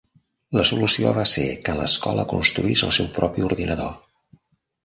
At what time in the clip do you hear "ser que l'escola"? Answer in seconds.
1.33-2.25